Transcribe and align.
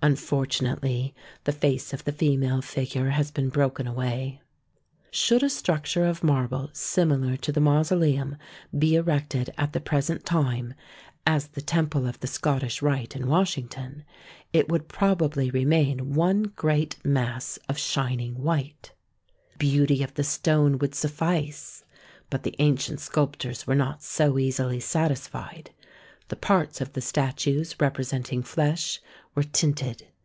Unfortunately 0.00 1.12
the 1.42 1.50
face 1.50 1.92
of 1.92 2.04
the 2.04 2.12
female 2.12 2.62
figure 2.62 3.08
has 3.08 3.32
been 3.32 3.48
broken 3.48 3.84
away. 3.88 4.40
Should 5.10 5.42
a 5.42 5.48
structure 5.50 6.04
of 6.04 6.22
marble 6.22 6.70
similar 6.72 7.36
to 7.38 7.50
'"he 7.50 7.52
THE 7.52 7.54
TOMB 7.54 7.56
OF 7.56 7.56
KING 7.56 7.64
MAUSOLUS 7.64 8.14
141 8.18 8.38
mausoleum 8.72 8.78
be 8.78 8.94
erected 8.94 9.52
at 9.58 9.72
the 9.72 9.80
present 9.80 10.24
time, 10.24 10.74
as 11.26 11.48
the 11.48 11.60
Temple 11.60 12.06
of 12.06 12.20
the 12.20 12.28
Scottish 12.28 12.80
Rite 12.80 13.16
in 13.16 13.26
Washington, 13.26 14.04
it 14.52 14.68
would 14.68 14.86
probably 14.86 15.50
remain 15.50 16.12
one 16.14 16.44
great 16.44 17.04
mass 17.04 17.58
of 17.68 17.76
shining 17.76 18.40
white. 18.40 18.92
The 19.54 19.58
beauty 19.58 20.04
of 20.04 20.14
the 20.14 20.22
stone 20.22 20.78
would 20.78 20.94
suffice. 20.94 21.82
But 22.30 22.44
the 22.44 22.54
ancient 22.60 23.00
sculptors 23.00 23.66
were 23.66 23.74
not 23.74 24.04
so 24.04 24.38
easily 24.38 24.78
satis 24.78 25.26
fied. 25.26 25.72
The 26.28 26.36
parts 26.36 26.82
of 26.82 26.92
the 26.92 27.00
statues 27.00 27.74
representing 27.80 28.42
flesh 28.42 29.00
were 29.34 29.44
tinted. 29.44 30.08